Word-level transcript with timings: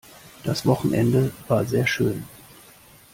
Das 0.43 0.65
Wochenende 0.65 1.31
war 1.47 1.63
sehr 1.63 1.85
schón. 1.85 2.23